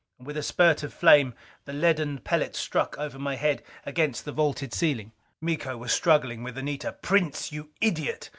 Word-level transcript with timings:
With 0.17 0.35
a 0.35 0.41
spurt 0.41 0.81
of 0.81 0.95
flame 0.95 1.35
the 1.65 1.73
leaden 1.73 2.21
pellet 2.23 2.55
struck 2.55 2.97
over 2.97 3.19
my 3.19 3.35
head 3.35 3.61
against 3.85 4.25
the 4.25 4.31
vaulted 4.31 4.73
ceiling. 4.73 5.11
Miko 5.39 5.77
was 5.77 5.93
struggling 5.93 6.41
with 6.41 6.57
Anita. 6.57 6.93
"Prince, 7.03 7.51
you 7.51 7.69
idiot!" 7.81 8.27